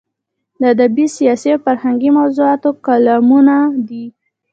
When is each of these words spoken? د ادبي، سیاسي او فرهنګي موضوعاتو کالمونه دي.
د 0.59 0.63
ادبي، 0.73 1.05
سیاسي 1.17 1.49
او 1.55 1.59
فرهنګي 1.65 2.09
موضوعاتو 2.17 2.69
کالمونه 2.85 3.55
دي. 3.87 4.05